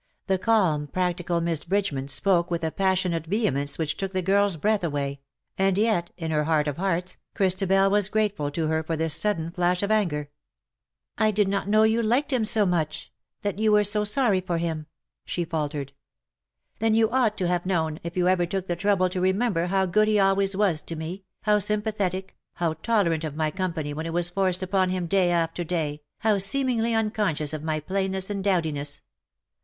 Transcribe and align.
The 0.25 0.39
calm, 0.39 0.87
practical 0.87 1.41
Miss 1.41 1.63
Bridgeman 1.63 2.07
spoke 2.07 2.49
with 2.49 2.63
a 2.63 2.71
passionate 2.71 3.27
vehemence 3.27 3.77
which 3.77 3.97
took 3.97 4.13
the 4.13 4.23
girl's 4.23 4.57
breath 4.57 4.83
away; 4.83 5.21
and 5.59 5.77
yet, 5.77 6.09
in 6.17 6.31
her 6.31 6.45
heart 6.45 6.67
of 6.67 6.77
hearts, 6.77 7.17
Christabel 7.35 7.87
was 7.91 8.09
grateful 8.09 8.49
to 8.49 8.65
her 8.65 8.81
for 8.81 8.97
this 8.97 9.13
sudden 9.13 9.51
flash 9.51 9.83
of 9.83 9.91
anger. 9.91 10.31
LOVES 11.19 11.19
YOU 11.19 11.21
AS 11.21 11.21
OF 11.21 11.21
OLD." 11.21 11.27
105" 11.27 11.27
I 11.27 11.31
did 11.35 11.51
not 11.51 11.69
know 11.69 11.83
you 11.83 12.01
liked 12.01 12.33
him 12.33 12.45
so 12.45 12.65
much— 12.65 13.13
that 13.43 13.59
you 13.59 13.71
were 13.71 13.83
so 13.83 14.03
sorry 14.03 14.41
for 14.41 14.57
him/^ 14.57 14.87
she 15.23 15.45
faltered. 15.45 15.93
"Then 16.79 16.95
you 16.95 17.07
ought 17.11 17.37
to 17.37 17.47
have 17.47 17.67
known, 17.67 17.99
if 18.01 18.17
you 18.17 18.27
ever 18.27 18.47
took 18.47 18.65
the 18.65 18.75
trouble 18.75 19.07
to 19.07 19.21
remember 19.21 19.67
how 19.67 19.85
good 19.85 20.07
he 20.07 20.17
always 20.19 20.57
was 20.57 20.81
to 20.81 20.95
me, 20.95 21.25
how 21.43 21.59
sympathetic, 21.59 22.35
how 22.53 22.73
tolerant 22.81 23.23
of 23.23 23.35
my 23.35 23.51
com 23.51 23.73
pany 23.73 23.93
when 23.93 24.07
it 24.07 24.13
was 24.13 24.31
forced 24.31 24.63
upon 24.63 24.89
him 24.89 25.05
day 25.05 25.29
after 25.29 25.63
day, 25.63 26.01
how 26.21 26.39
seemingly 26.39 26.91
unconscious 26.95 27.53
of 27.53 27.61
my 27.61 27.79
plainness 27.79 28.31
and 28.31 28.43
dowdiness. 28.43 29.03